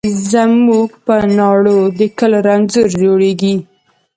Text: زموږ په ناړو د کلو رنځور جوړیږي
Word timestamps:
زموږ 0.31 0.89
په 1.05 1.15
ناړو 1.37 1.79
د 1.99 1.99
کلو 2.17 2.37
رنځور 2.47 2.89
جوړیږي 3.01 3.55